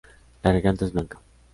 La 0.41 0.51
garganta 0.53 0.83
es 0.85 0.93
blanca. 0.93 1.19